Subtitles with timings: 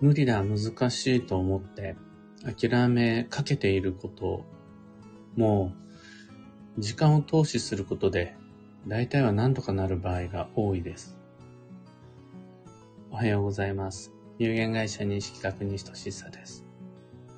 [0.00, 1.96] 無理だ、難しいと思って
[2.58, 4.46] 諦めかけていること
[5.36, 5.72] も
[6.78, 8.34] 時間を投資することで
[8.86, 11.18] 大体は何とかなる場合が多いです。
[13.10, 14.10] おはようございます。
[14.38, 16.64] 有限会社認識確認しとしさです。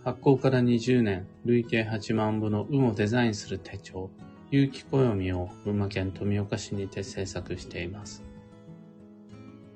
[0.04, 4.10] 発行から20年、累計8万部の運をデザインする手帳、
[4.52, 8.22] 有機暦を群馬県富岡市にて制作しています。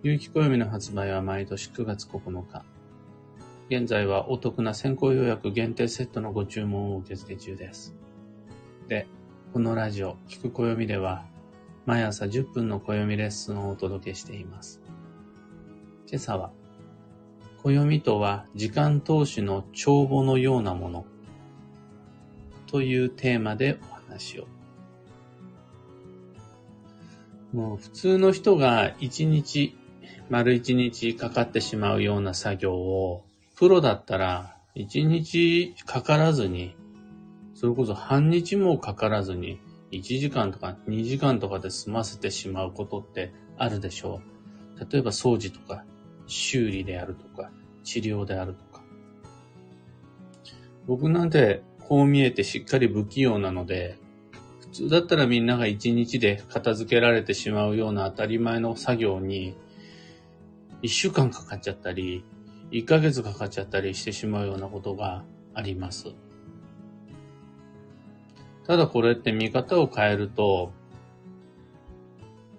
[0.03, 2.76] 有機暦の発売は毎年9月9日。
[3.69, 7.97] 現在はお得な先行予約限定セットのご注文を受け付け中です。
[8.87, 9.09] で、
[9.53, 11.27] このラジオ、聞く暦では、
[11.85, 14.81] 毎朝10分の暦レッスンをお届けしています。
[16.07, 16.53] 今朝は、
[17.65, 21.05] 暦とは時間投資の帳簿のようなもの
[22.69, 24.47] というテーマでお話を。
[27.53, 29.77] もう普通の人が一日、
[30.31, 33.26] 丸一日かかってしまうような作業を、
[33.57, 36.77] プロだったら一日かからずに、
[37.55, 39.59] それこそ半日もかからずに、
[39.93, 44.21] 1時間とか2時間とかで済ませてしまうことってあるでしょ
[44.77, 44.93] う。
[44.93, 45.87] 例えば掃除とか
[46.27, 47.51] 修理であるとか
[47.83, 48.85] 治療であるとか。
[50.87, 53.99] 僕なんてこう見えてしっかり不器用なので、
[54.61, 59.57] 普通だったらみんなが一日で片付けられてしまうような当たり前の作業に、
[60.83, 62.23] 一週間かかっちゃったり、
[62.71, 66.15] 一ヶ月かかっちゃったりしてしまうようなことがあります。
[68.67, 70.73] ただこれって見方を変えると、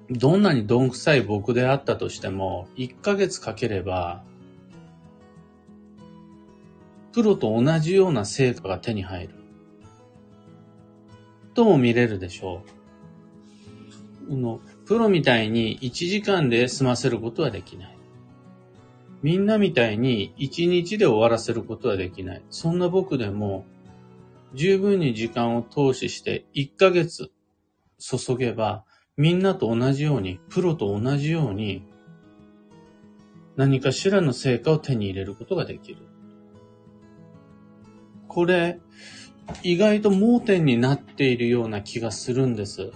[0.09, 4.23] どんなにどんくさい僕であったとしても、1ヶ月かければ、
[7.11, 9.33] プロと同じような成果が手に入る。
[11.53, 12.61] とも見れるでしょ
[14.29, 14.35] う。
[14.35, 17.96] のプロみたいに1時間で済ませることはできない。
[19.23, 22.43] みんなみたいに1日で終わらせることはできない。
[22.49, 23.65] そんな僕でも
[24.53, 27.31] 十分に時間を投資して1ヶ月
[27.99, 28.85] 注げば、
[29.17, 31.83] みんなと同じように、プロと同じように、
[33.55, 35.97] 何かしらの成果を手に入れることができる。
[38.27, 38.79] これ、
[39.63, 42.91] 意外と盲点になっているような気がするんです。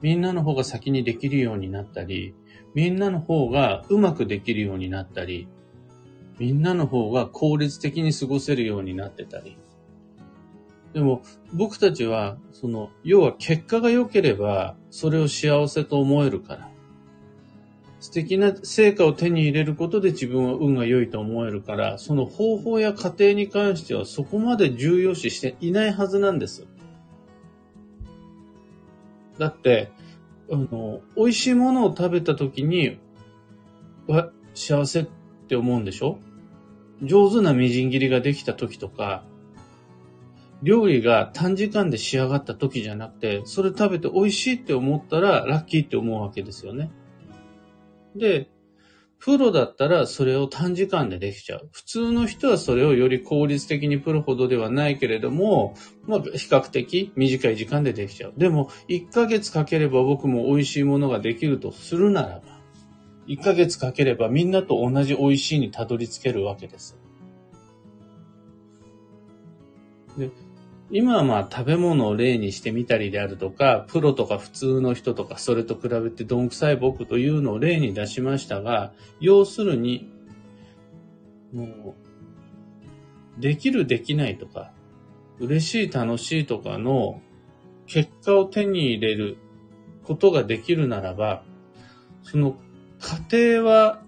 [0.00, 2.34] みんなの方が先にできるようになったり、
[2.76, 5.48] みんなの方がうまくできるようになったり、
[6.38, 9.56] みんなの方が効率的に過ごせるようになってたり。
[10.92, 11.22] でも、
[11.54, 16.70] 僕たちは、その、要は結果が良ければ、それを幸せと思えるから。
[17.98, 26.66] 素敵な成果を手に入れることで自分は運が良いと思えるから、その方法や過程に関してはそこまで重要視していないはずなんです。
[29.38, 29.90] だって、
[30.50, 32.98] あの、美味しいものを食べた時に、
[34.06, 35.06] わ、幸せっ
[35.48, 36.18] て思うんでしょ？
[37.02, 39.24] 上手なみじん切りができた時とか、
[40.62, 46.90] 料理が短時間で仕上がった時じゃなくて、それ食べて美味しいって思ったらラッキーって思うわけですよね。
[48.14, 48.48] で、
[49.18, 51.68] プロだったらそれを短時間でできちゃう。
[51.72, 55.74] 普通の人はそれをより効率的にプロほどではないけれども、
[56.06, 58.32] まあ比較的短い時間でできちゃう。
[58.36, 62.42] でも、1ヶ月かければ僕も美味しいものができるとするならば、
[63.26, 66.96] 1ヶ月かければみんなと同じ美味しいにたどり着けるわけです。
[70.16, 70.30] で
[70.90, 80.08] 今はまあ食べ物を例にしてみたりであるとか、プロとか普通の人とか、それと比べてどんくさい僕というのを例に出しましたが、要するに、
[81.52, 81.96] も
[83.38, 84.72] う、できるできないとか、
[85.38, 87.20] 嬉しい楽しいとかの
[87.86, 89.38] 結果を手に入れる
[90.04, 91.42] ことができるならば、
[92.22, 92.56] その
[93.00, 94.02] 過程は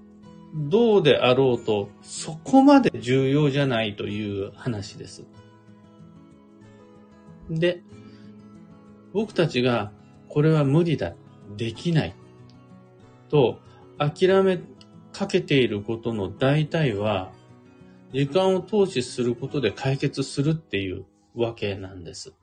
[0.54, 5.24] どうであろうと、そこまで重要じゃないという話です。
[7.50, 7.82] で、
[9.12, 9.92] 僕たちが
[10.28, 11.14] これは無理だ、
[11.56, 12.14] できない
[13.30, 13.58] と
[13.98, 14.60] 諦め
[15.12, 17.32] かけていることの大体は、
[18.12, 21.04] 時間を投資することで解決するっていう
[21.40, 22.34] わけなんです。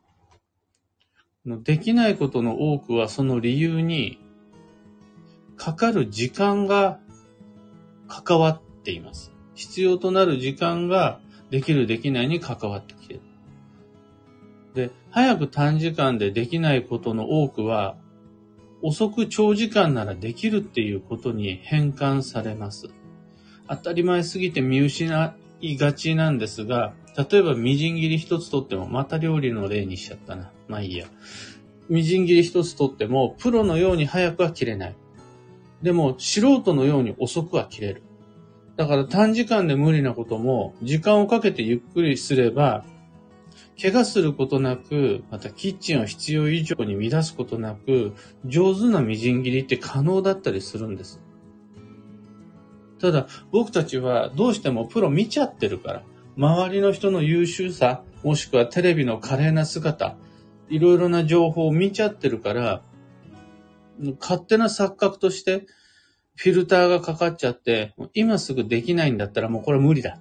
[1.45, 4.19] できないことの多くはその理由に
[5.57, 6.99] かかる時間が
[8.07, 9.31] 関わっています。
[9.53, 11.19] 必要となる時間が
[11.49, 13.21] できるできないに関わってきてる。
[14.73, 17.95] で、早く短時間でできないことの多くは、
[18.81, 22.89] 遅く長時間ならできるっていうことに変換されます。
[23.69, 30.51] 当たり前すぎて見失いがちなんですが、例えばみじん切り一つとっても、また料理の例にしちゃったな。
[30.67, 31.07] まあいいや。
[31.89, 34.95] みじん切り一つとっても、プロのように早くは切れない。
[35.81, 38.03] でも、素人のように遅くは切れる。
[38.75, 42.83] だから短時間で無理なことも、時間をかけてゆっくりすれば、
[43.81, 48.13] 怪我することなく、またキッチンを必要以上に乱すことなく、
[48.45, 51.21] 上手なみじん切りって可能だったりするんです。
[52.99, 56.03] ただ、僕たちはどうしてもプロ見ちゃってるから、
[56.37, 60.17] 周りの人の優秀さ、もしくはテレビの華麗な姿、
[60.69, 62.81] いろいろな情報を見ちゃってるから、
[64.19, 65.65] 勝手な錯覚として、
[66.35, 70.19] フィルターがかかっちゃって、今すぐできないんだったらもうこれ無理だ。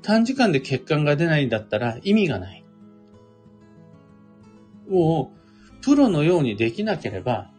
[0.00, 2.64] 短時間で血管が出ないんだったら意味がない。
[4.88, 7.50] もう、プロのようにできなければ、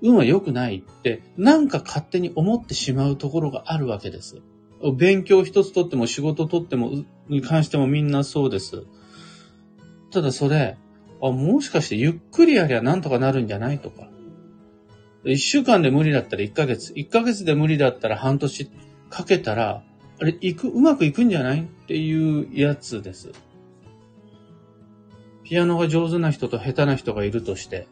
[0.00, 4.40] 運は良くないって、なんか勝手に思ってしまうところがあるわけです。
[4.96, 8.84] 勉強一つとっても仕事とっても、に関してもみんなそうです。
[10.10, 10.76] ただそれ、
[11.22, 14.08] あ、もしかしてゆっくりやりゃなんとかなるんじゃないとか。
[15.24, 18.70] 一週間で無理だったら一ヶ月、一ヶ月で無理だったら半年
[19.08, 19.82] かけたら、
[20.20, 23.32] あれ、行く、うまくいくんじゃないっていうやつです。
[25.44, 27.88] ピアノが上手な人と下手な人がいるとして、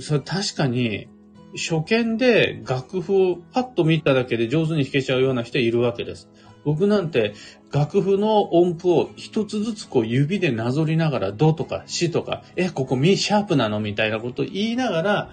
[0.00, 1.08] それ確かに、
[1.56, 6.28] 初見で楽譜をパッと見ただけで上手に弾けちゃうような人いるわけです。
[6.64, 7.34] 僕なんて
[7.72, 15.30] 楽譜の音符を一つずつこう指でなぞりながらドとかシとか、え、ここミシャープなのみたいなことを言いながら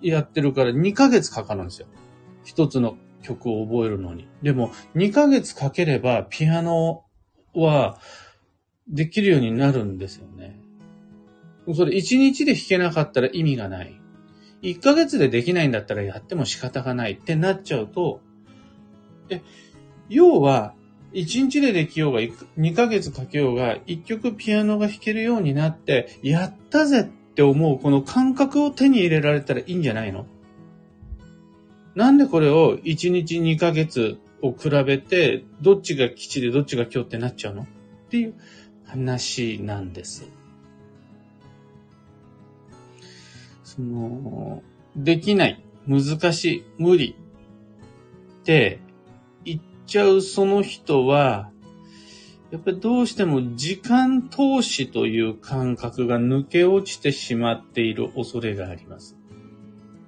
[0.00, 1.86] やってるから2ヶ月かかるんですよ。
[2.44, 4.28] 一つの曲を覚えるのに。
[4.42, 7.04] でも2ヶ月かければピアノ
[7.54, 8.00] は
[8.88, 10.60] できるようになるんですよね。
[11.74, 14.00] それ1日で弾けなかったら意味がない。
[14.62, 18.20] 1ヶ月でできないんだったらやっても仕方がないってなっちゃうと、
[19.28, 19.42] え、
[20.08, 20.74] 要は、
[21.12, 30.26] 1日でできようが、2ヶ月かけようが、1曲ピアノが弾けるようになって、やったぜって思うこの感覚を手に入れられたらいいんじゃないの？
[31.94, 37.62] なんでこれを1日2ヶ月を比べて、どっちが基地でどっちが今日ってなっちゃうの？
[37.62, 37.66] っ
[38.10, 38.34] ていう
[38.84, 40.28] 話なんです。
[43.76, 44.62] その、
[44.96, 47.14] できない、難しい、無理
[48.40, 48.80] って
[49.44, 51.50] 言っちゃうその人は、
[52.50, 59.16] やっぱりどうしても時間投資という感覚が抜け落ちてしまっている恐れがあります。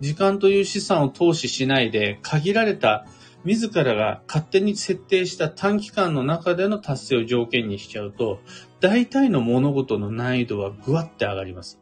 [0.00, 3.06] 時間という資産を投資しないで限られた
[3.44, 8.40] 自らが勝手に設定した短期間の中での達成を条件にしちゃうと、
[8.80, 11.80] 大体の物事の難易度はぐわって上がります。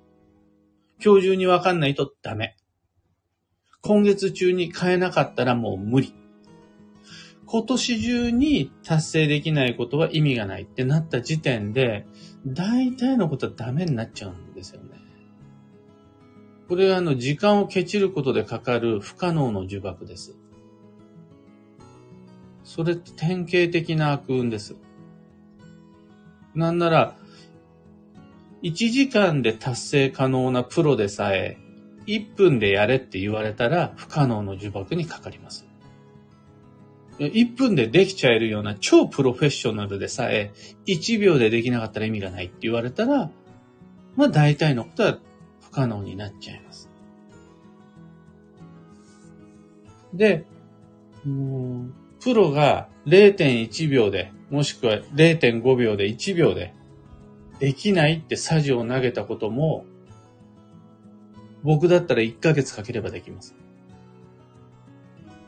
[1.04, 2.56] 今日中にわかんないとダメ。
[3.82, 6.14] 今月中に買えなかったらもう無理。
[7.46, 12.06] 今年中に達成できないことは意味がないってなった時点で、
[12.46, 14.90] 大体のことはダメになっちゃうんですよね。
[16.68, 20.36] これはあの、時間をケチることでかかる不可能の呪縛です。
[22.64, 24.74] それって典型的な悪運です。
[26.56, 27.16] なんなら、
[28.66, 31.56] 1時間で達成可能なプロでさえ、
[32.06, 35.68] 1分でやれって言われたら不可能の呪縛にかかります。
[37.20, 40.52] 1分でできちゃえるような超プロフェッショナルでさえ、
[40.86, 43.30] 1秒でできなかったら意味がないって言われたら、
[44.16, 45.18] まあ大体のことは
[45.62, 46.90] 不可能になっちゃいます。
[50.12, 50.44] で、
[52.20, 56.74] プロが0.1秒で、もしくは0.5秒で1秒で
[57.58, 59.84] できないってサジを投げたことも、
[61.62, 63.54] 僕だったら1ヶ月かければできます。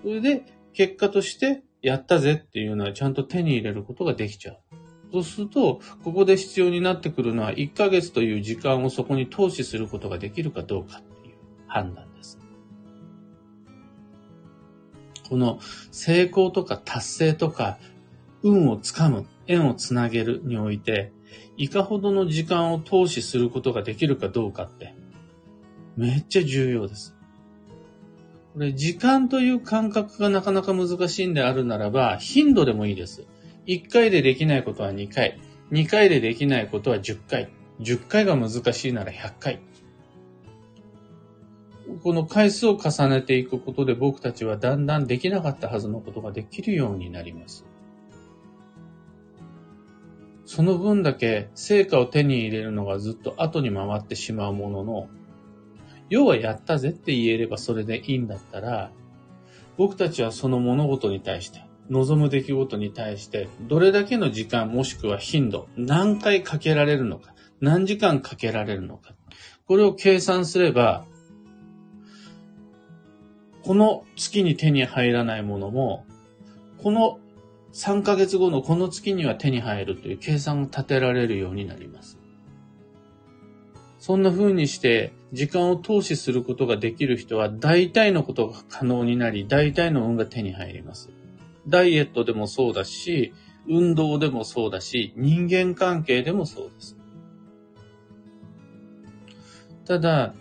[0.03, 4.59] それで、結果として、やったぜっていうのはちゃんと手に入れることができちゃう。
[5.12, 11.37] そうすると、ここで必要になってくるのは1ヶ月という時間をそこに投資することができるかどうかっていう
[11.67, 12.38] 判断です。
[15.29, 15.61] この
[15.93, 17.79] 成功とか達成とか
[18.43, 21.12] 運をつかむ、縁をつなげるにおいて、
[21.59, 24.95] いかほどの時間を投資することができるかどうかって、
[25.97, 27.17] めっちゃ重要です。
[28.55, 33.27] これ、時間という感覚がなかなか難しいんであるならば、頻度でもいいです。
[33.67, 35.41] 1回でできないことは2回。
[35.73, 37.50] 2回でできないことは10回。
[37.81, 39.61] 10回が難しいなら100回。
[42.03, 47.65] この回数を重ねていくことで僕たちはだんだんできなかったはずのことができるようになります。
[50.49, 55.09] その分だけ成果を手に入れるのがずっと後に回ってしまうものの、
[56.09, 58.90] 要はやったぜって言えればそれでいいんだったら、
[59.76, 69.14] 僕たちはその物事に対して、望む出来事に対して、どれだけの時間もしくは頻度、何回かけられるのか、何時間かけられるのか、
[69.67, 71.05] これを計算すれば、
[73.64, 76.07] この月に手に入らないものも、
[76.78, 77.19] この
[77.73, 82.19] 3ヶ月後のこの月には手に入るという計算が立てられるようになります。
[83.99, 91.11] そんな風にして時間を投資することができる人は大体のことが可能になり、大体の運が手に入ります。
[91.67, 93.35] ダイエットでもそうだし、
[93.69, 96.97] 運動でもそうだし、人間関係でもそうです。
[99.85, 100.35] ただ、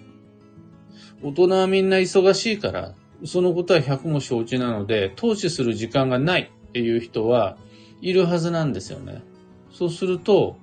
[1.21, 2.93] 大人はみんな忙しいから、
[3.25, 7.57] そのことは100も承知なので、投資する時間がないっていう人は
[8.01, 9.23] いるはずなんですよね。
[9.71, 10.57] そうすると、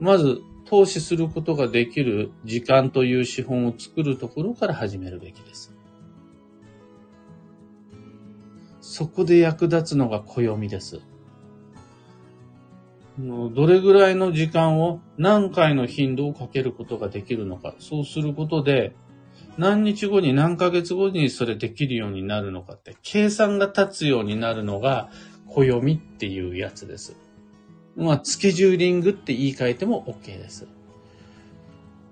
[0.00, 5.72] まず投資することができる時間という資本を作るところから始めるべきです。
[8.80, 11.00] そこで役立つのが暦です。
[13.20, 17.76] どれぐらいの時間を何回の頻度をかけることができるのか。
[17.78, 18.96] そうすることで、
[19.56, 25.10] 何日後に何ヶ月後にそれできるようになるのかって、計算が立つようになるのが
[25.46, 27.16] 暦っていうやつです。
[27.96, 30.66] まあ、スケジューリングって言い換えても OK です。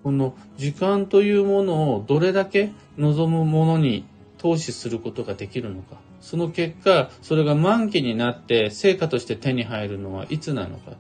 [0.05, 4.05] この時間というものをどれだけ望むものに
[4.39, 5.97] 投資することができるのか。
[6.21, 10.93] その結果、それが満期になって成果として手に入るのはいつなのか。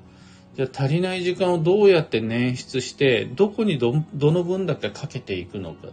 [0.55, 5.89] じゃあ足りない時間をどうやって捻出して、どこにどどの分だけかけていくのか。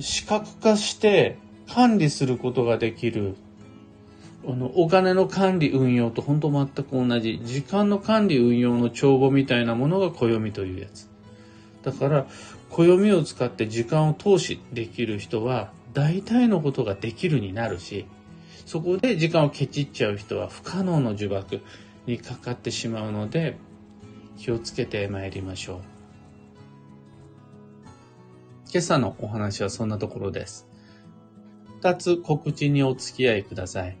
[0.00, 1.38] 視覚化して
[1.72, 3.36] 管理することができる
[4.46, 11.08] あの、お金の管理運用と本当全く同じ、時間の管理運用の帳簿みたいなものが暦というやつ。
[11.82, 12.26] だから、
[12.70, 18.06] 暦を使って時間を投資できる人は、大体のことができるになるし、
[18.64, 21.60] そこで時間をケチっちゃう人は不可能の呪縛
[22.06, 23.56] にかかってしまうので、
[24.38, 25.97] 気をつけて参りましょう。
[28.70, 30.68] 今朝のお話はそんなところです。
[31.80, 33.96] 二つ告知にお付き合いください。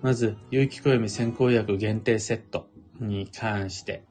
[0.00, 2.68] まず、有機暦先行薬限定セット
[3.00, 4.04] に関して、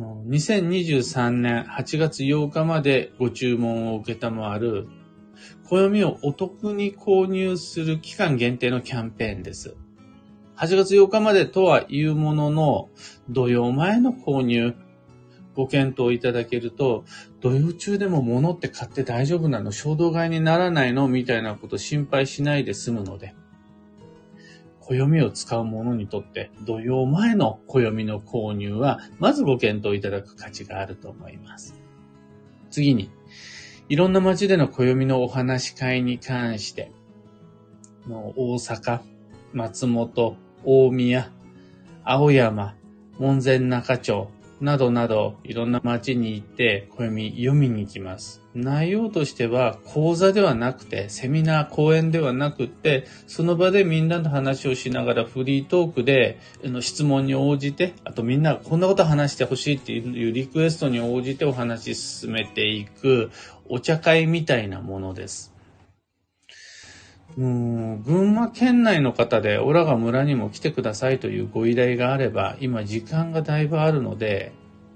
[0.00, 4.88] 2023年8月8日までご注文を受けたもある、
[5.68, 9.76] 暦をお得に購入する期間限定のキャンペーンです。
[10.56, 12.88] 8月8日までとはいうものの、
[13.28, 14.74] 土曜前の購入、
[15.54, 17.04] ご検討いただけると、
[17.40, 19.72] 土曜中でも物って買って大丈夫なの？
[19.72, 21.08] 衝動買いにならないの？
[21.08, 23.34] みたいなこと心配しないで済むので、
[24.80, 31.74] 暦を使う者にとって、土曜前の暦の購入は、まずご検討いただく価値があると思います。
[32.70, 33.10] 次に、
[33.88, 36.90] いろんな街での暦のお話し会に関して、
[38.08, 39.00] の大阪、
[39.52, 41.30] 松本、大宮、
[42.04, 42.74] 青山、
[43.18, 44.28] 門前中町、
[44.62, 48.40] などなど、いろんな街に行って、暦読みに行きます。
[48.54, 56.38] 内容としては、講座ではなくて、セミナー、講演ではなくて、その場でみんなの話をしながらフリートークで、
[56.80, 63.30] 質問に応じて、あとみんなこんなこと話してほしいっていうリクエストに応じてお話し進めていく、
[63.68, 65.51] お茶会みたいなものです。
[67.36, 74.52] うん、群馬県内の方で、オラが村にも来てくださいというご依頼があれば、今時間がだいぶあるので、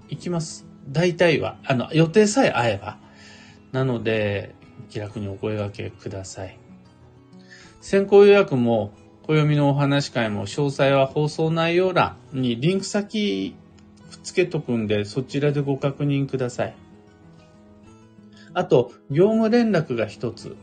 [0.09, 0.67] 行きます。
[0.89, 1.57] 大体は。
[1.65, 2.99] あの、予定さえ合えば。
[3.73, 4.55] なので、
[4.91, 6.59] 気楽にお声掛けください。
[7.81, 13.57] 先行予約も、暦のお話会も、詳細は放送内容欄にリンク先
[14.11, 16.77] くっつけとくんで、そちらでご確認ください。
[18.53, 20.57] あと、業務連絡が一つ。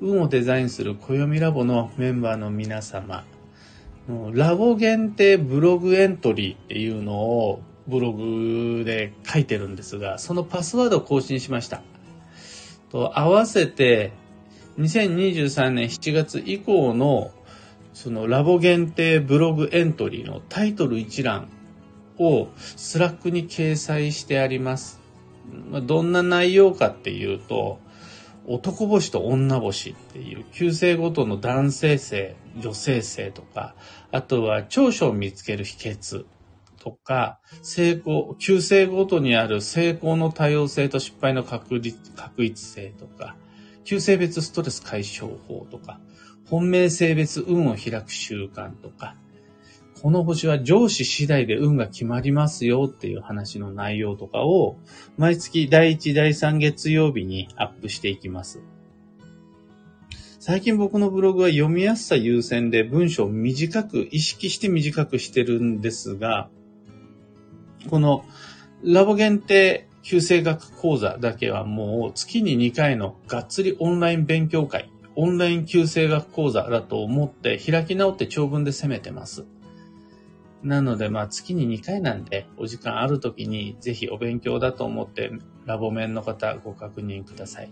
[0.00, 3.24] 運をデザインする暦ラボのメンバーの皆様、
[4.32, 11.82] ラボ限定ブログエントリーっていうのをブログで書いてるんですが、そのパスワードを更新しました。
[12.90, 14.12] と合わせて、
[14.78, 17.30] 2023年7月以降の
[17.92, 21.48] そのラボ限定ブログエントリーのタイトル一覧
[22.18, 25.00] を Slack に掲載してあります。
[25.82, 27.78] どんな内容かっていうと、
[28.46, 33.74] 男星と女星っていう九星ごとの男性性、女性性とか、
[34.12, 36.26] あとは長所を見つける秘訣
[36.78, 43.36] とか、成功、九星ごとにある成功の多様性と失敗の確率画一性とか、
[43.84, 45.98] 旧性別ストレス解消法とか、
[46.50, 49.16] 本命性別運を開く習慣とか、
[50.04, 54.76] この星は上司次第で運が決まりますよっていう話の内容とかを、
[55.16, 58.60] 毎月第1、第3月曜日にアップしていきます。
[60.40, 66.50] 最近僕のブログは読みやすさ優先で文章を短く、意識して短くしてるんですが、
[67.88, 68.26] この
[68.82, 79.46] ラボ限定旧正学講座だけはもう月に2回のがっつりオンライン勉強会オンライン旧正学講座だと思って開き直って長文で攻めてます。
[80.64, 85.30] なので、まあ月に2回なんで、お時間ある時にぜひお勉強だと思って
[85.66, 87.70] ラボ面の方ご確認ください。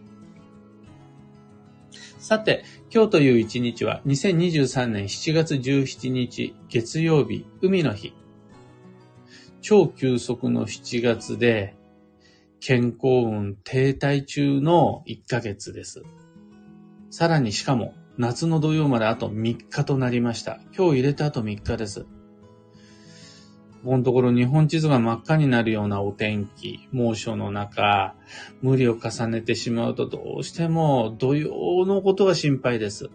[2.19, 8.15] さて、今日という一日は2023年7月17日月曜日、海の日。
[9.63, 11.77] 超急速の7月で、
[12.61, 16.03] 健康運停滞中の1ヶ月です。
[17.11, 20.61] さらにしかも、夏の土曜まであと3日となりました。
[20.77, 22.07] 今日入れてあと3日です。
[23.85, 28.15] このところ日本地図が真っ赤になるようなお天気、猛暑の中、
[28.61, 33.11] 無理を重ねてしまうとどうしても土曜のことが心配です。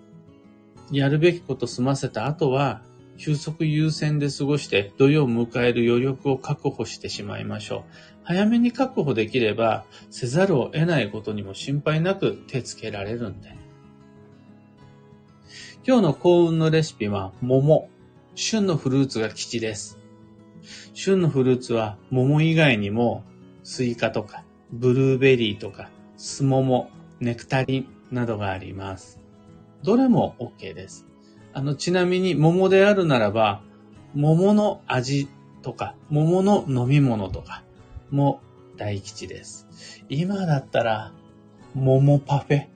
[0.92, 2.82] やるべきこと済ませた後は、
[3.18, 7.84] 休息優先で過ごして土曜を迎える余力を確保してしまいましょう。
[8.24, 13.56] 早めに確保できれば、せざるを得ないことにも心配なく手つけられるんで。
[15.88, 17.90] 今日の幸運のレシピは桃。
[18.36, 19.97] 旬のフルーツが吉です。
[20.94, 23.24] 旬のフルーツは桃以外にも
[23.64, 29.20] スイカとかブルーベリーとかスモモ、ネクタリンなどがあります。
[29.84, 31.06] どれも OK です。
[31.54, 33.62] あの、ちなみに桃であるならば、
[34.14, 35.30] 桃の味
[35.62, 37.64] とか、桃の飲み物とか
[38.10, 38.42] も
[38.78, 39.68] 大吉です。
[40.10, 41.14] 今だったら、
[41.76, 42.68] 桃パフェ。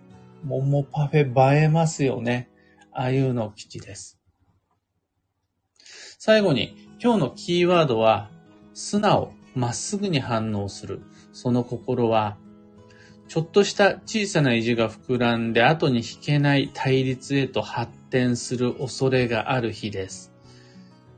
[0.44, 2.50] 桃パフェ映えますよね。
[2.92, 4.20] ああいうの吉です。
[6.20, 8.30] 最後に、今日のキーワードは、
[8.76, 11.02] 素直、まっすぐに反応する。
[11.34, 12.38] その心は、
[13.28, 20.32] ちょっとした小さな意地が膨らんで後に引けない対立へと発展する恐れがある日です。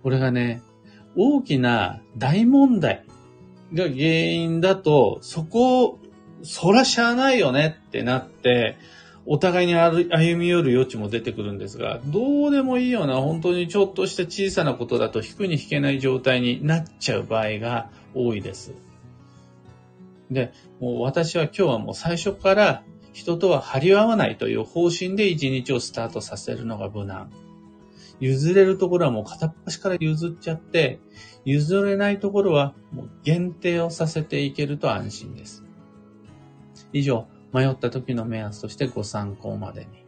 [0.04, 0.62] これがね、
[1.18, 3.04] 大きな大問題
[3.74, 6.00] が原因だと、そこを、
[6.44, 8.78] そらしゃあないよねってなって、
[9.26, 18.74] お互いに歩み寄る余地も出てくるんですが、どうでもいいような本当にちょっとした小さなことだと引くに引けない状態になっちゃう場合が多いです。
[20.30, 22.84] で、もう私は今日はもう最初から
[23.14, 27.32] 人とは張り合わないという方針で一日をスタートさせるのが無難。
[28.20, 31.00] 譲れるところはもう片っ端から譲っちゃって、
[31.46, 35.64] 譲れないところはもう限定をさせていけると安心です。
[36.92, 40.04] 以上、迷った時の目安としてご参考までに。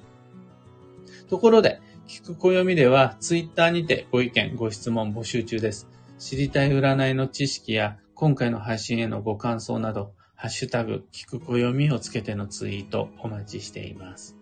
[1.30, 5.88] ところで、聞く暦では、ツイッターにてご意見、ご質問募集中です。
[6.20, 14.36] 知りたい占いの知識や、今回の配信へのご感想など、ハッシュタグ、聞く暦をつけてのツイートお待ちしています。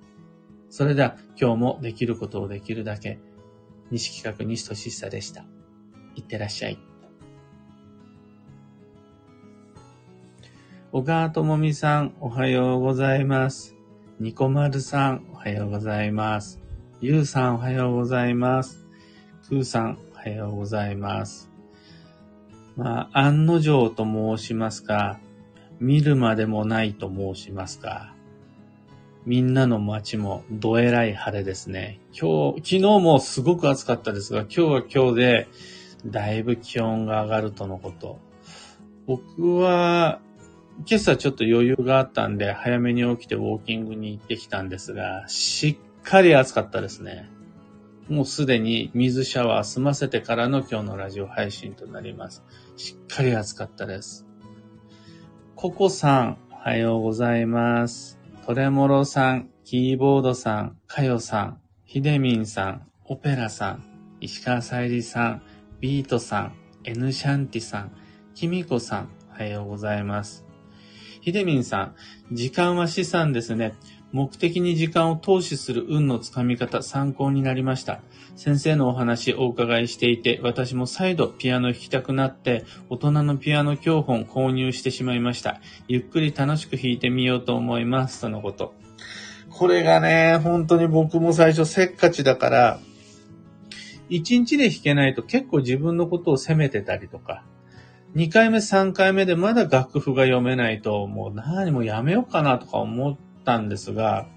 [0.70, 3.20] それでは、今日もできることをできるだけ、
[3.92, 5.46] 西企画西俊久でした。
[6.16, 6.93] いってらっしゃい。
[10.96, 13.76] 小川智美さん、おはようございます。
[14.20, 16.62] ニコマルさん、おはようございます。
[17.02, 18.86] ゆうさん、おはようございます。
[19.50, 21.50] くーさん、おはようございます。
[22.76, 25.20] まあ、案の定と申しますか、
[25.80, 28.14] 見るまでもないと申しますか、
[29.26, 32.02] みんなの街もどえらい晴れですね。
[32.12, 35.48] 今日、昨日もすごく暑かったですが、今日は今日で、
[36.06, 38.20] だいぶ気温が上がるとのこと。
[39.08, 40.20] 僕は、
[40.80, 47.30] 今朝ちょっと余裕があったんで、早めに起きてウォーキングに行ってきたんですが、しっかり暑かったですね。
[48.10, 52.44] もうすでに水シャワー済ませてからの今日のラジオ配信となります。
[52.76, 54.26] しっかり暑かったです。
[55.56, 58.20] ココさん、おはようございます。
[58.46, 63.84] トレモロさん、キーボードさん、カヨさん、ヒデミンさん、オペラさん、
[64.20, 65.44] 石川さゆりさん、
[65.80, 67.92] ビートさん、エヌシャンティさん、
[68.36, 70.43] キミコさん、おはようございます。
[71.24, 71.96] ひでみんさん、
[72.34, 73.76] 時間は資産ですね。
[74.12, 78.02] 目的に時間を投資する運のつかみ方、参考になりました。
[78.36, 85.62] 先生のお話をお伺いしていて、私も再度ピアノ弾きたくなって、大人のピアノ教本購入してしまいました。
[85.88, 88.20] ゆっくり楽しく弾いてみようと思います。
[88.20, 88.74] とのこと。
[89.50, 92.80] これがね、本当に僕も最初せっかちだから、
[94.10, 97.46] 一日で弾けないと結構自分のことを責めてたりとか、
[98.16, 104.28] 2回目、3回目でまだ楽譜が読めないと、もう何もやめようかなとか思ったんですが、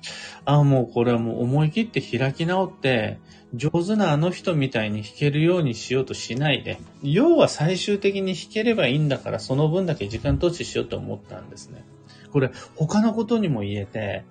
[0.46, 3.18] ああもうこれはもう思い切って開き直って、
[3.54, 11.84] 上手なあの人みたいに弾けるようにしようとしないで、要は最終的に弾ければいいんだから、その分だけ時間投資しようと思ったんですね。
[12.32, 14.24] これ、他のことにも言えて、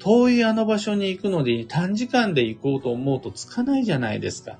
[0.00, 4.58] 遠いあの場所に行くので短時間で行こうと思うとつかないじゃないですか。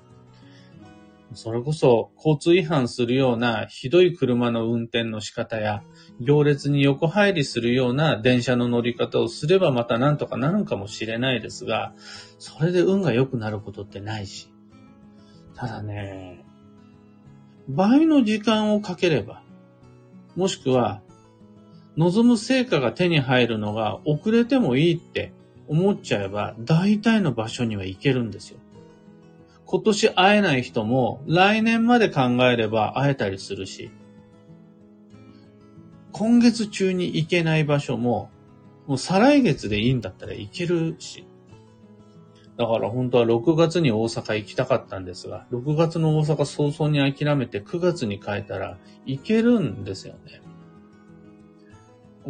[1.35, 5.83] それこそ交通違反するようなひどい車の運転の仕方や、
[6.21, 11.95] 行列に横入りするような電車の乗り方をすればまたなんとかなるかもしれないですが、
[12.39, 14.53] それで運が良くなることってないし。
[15.55, 16.45] ただね、
[17.69, 19.43] 倍の時間をかければ、
[20.35, 21.03] もしくは、
[21.97, 25.33] 望む成果が手に入るのが遅れてもいいって
[25.69, 28.59] 思っちゃえば、大体の場所には行けるんですよ。
[29.71, 33.93] 今年会えない人も来年まで考えれば会えたりするし、
[36.11, 38.31] 今月中に行けない場所も、
[38.89, 41.25] もう再来月でいいんだったら行けるし。
[42.57, 50.43] だから本当は6月に大阪行きたかったんですが、6月の大阪早々に諦めて9月に変えたら行けるんですよね。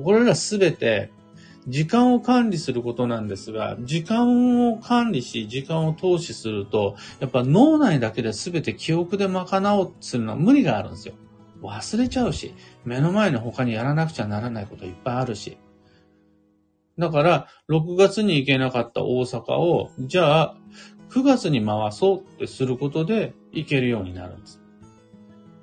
[0.04, 1.10] これらすべて
[1.68, 11.14] 時間を管理することなんですが、時間を管理し、時間を投資すると、やっぱ脳内だけで全て記憶で賄おうとするのは無理があるんですよ。
[11.62, 15.58] 忘れちゃうし、目の前の他にやらなくちゃならないこといっぱいあるし。
[16.98, 20.56] だから、6月に行けなかった大阪を、じゃあ、
[21.10, 24.60] 9月に回そうってすることで行けるようになるんです。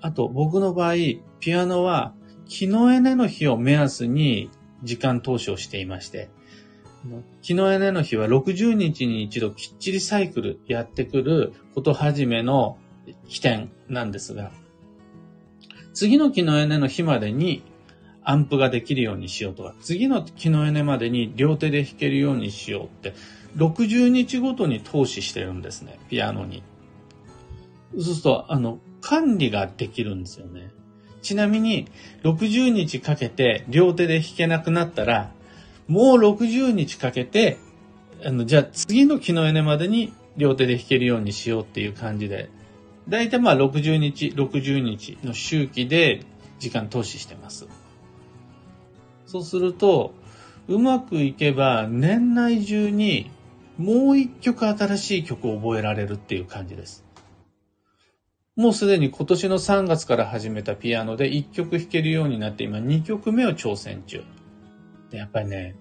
[0.01, 0.93] あと、僕の場合、
[1.39, 2.13] ピアノは、
[2.47, 4.49] 木のエネの日を目安に
[4.83, 6.29] 時間投資をしていまして、
[7.41, 12.77] 昨日やねの日は60日に一度きっちりサイクルやってくること始めの
[13.27, 14.51] 起点なんですが、
[15.93, 17.63] 次の昨日やねの日までに
[18.23, 23.13] アンプができるようにしようとか、次の昨日やねまでに両手で弾けるようにしようって、
[23.55, 26.61] 60日ごとに投資してるんですね、ピアノに。
[27.93, 30.71] そうすると、あの、管理ができるんですよね。
[31.27, 31.89] ちなみに、
[32.23, 35.31] 60日かけて両手で弾けなくなったら、
[35.89, 37.57] もう60日かけて、
[38.23, 42.49] あの、じゃあ次の木のエネまでに両手で弾けるようにしようっていう感じで、
[43.09, 46.21] だいたいまあ60日、60日の周期で
[46.59, 47.67] 時間投資してます。
[49.25, 50.13] そうすると、
[50.69, 53.29] うまくいけば年内中に
[53.77, 57.06] もう一曲新しい曲を覚えられるっていう感じです。
[58.57, 64.23] もうすでに今年の3月から始めたピアノで1曲弾けるようになって今2曲目を挑戦中。
[65.11, 65.75] やっぱりね、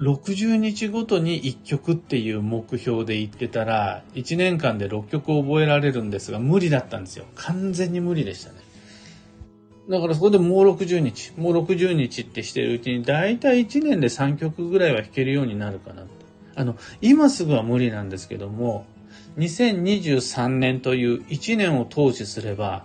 [0.00, 7.26] 60日ごとに1曲っていう目標で言ってたら、1年間で6曲覚えられるんですが、無理だったんですよ。
[7.34, 8.58] 完全に無理でしたね。
[9.90, 16.06] だからそこでもう60日、もう60日ってしてるうちに、だいたい1年で3曲ぐらいは弾けるようになるかな
[16.54, 18.86] あの、今すぐは無理なんですけども、
[19.38, 22.84] 2023年という1年を投資すれば、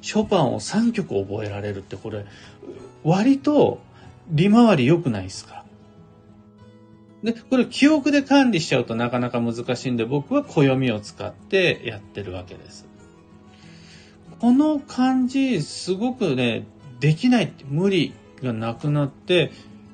[0.00, 2.24] ショパンを3曲覚えられるってこれ、
[3.02, 3.80] 割と
[4.30, 5.64] 利回り良くないですか？
[7.22, 12.86] で、これ記憶で管理しちゃうとなかなか難しいんで、僕は暦を使ってやってるわけです。
[14.40, 16.66] この感じ、すごくね、
[17.00, 19.52] できないって無理がなくなって、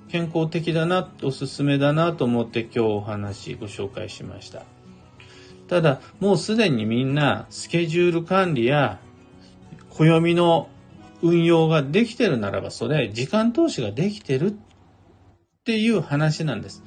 [0.08, 4.64] 健康的だな、おすすめだなと思って今日お話ご紹介しました。
[5.70, 8.98] ただ、もうすでにみんなスケジュール管理や
[9.88, 10.68] 暦の
[11.22, 14.54] 運用ができてるならば、それ、時間投資ができてるっ
[15.64, 16.82] ていう話なんです。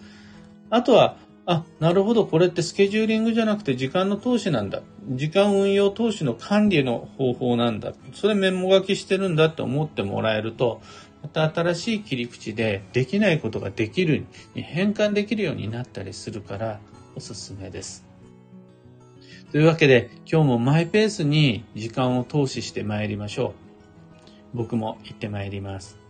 [0.69, 1.15] あとは、
[1.45, 4.81] あ、なるほど、これってスケジューリングじゃなくて時間の投資なんだ。
[5.11, 7.93] 時間運用投資の管理の方法なんだ。
[8.13, 10.81] それメモ書きしてるんだって思ってもらえると、
[11.21, 16.81] また新しい切り口でできないことができるに変換できるようになったりするから
[17.15, 18.12] おすすめです。
[19.53, 23.53] というわけで、今日もマイペースに時間を投資して参りましょ
[24.53, 24.57] う。
[24.57, 26.02] 僕も行って参ります。